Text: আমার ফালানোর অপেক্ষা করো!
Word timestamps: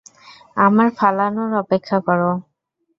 আমার 0.57 0.87
ফালানোর 0.97 1.51
অপেক্ষা 1.63 1.97
করো! 2.07 2.31